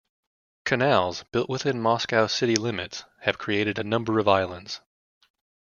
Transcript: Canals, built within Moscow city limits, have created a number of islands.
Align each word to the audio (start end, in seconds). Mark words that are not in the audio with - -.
Canals, 0.65 1.25
built 1.31 1.47
within 1.47 1.79
Moscow 1.79 2.25
city 2.25 2.55
limits, 2.55 3.03
have 3.19 3.37
created 3.37 3.77
a 3.77 3.83
number 3.83 4.17
of 4.17 4.27
islands. 4.27 4.81